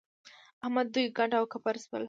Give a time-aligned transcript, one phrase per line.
[0.65, 1.99] احمد دوی کنډ او کپر شول.